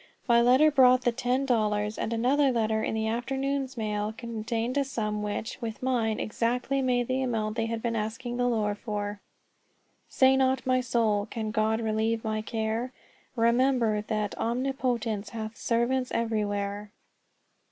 [0.27, 4.83] My letter brought the ten dollars; and another letter in the afternoon's mail contained a
[4.83, 9.21] sum which, with mine, exactly made the amount they had been asking the Lord for.
[10.09, 12.91] "Say not my soul, 'Can God relieve my care?'
[13.35, 16.89] Remember that Omnipotence hath servants everywhere!"